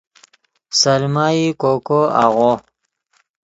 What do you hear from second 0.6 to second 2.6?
سلمہ ای کوکو آغو